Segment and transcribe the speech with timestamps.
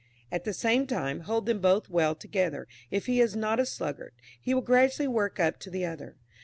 [0.31, 4.13] At the same time, hold them both well together; if he is not a sluggard,
[4.41, 6.17] he will gradually work up to the other.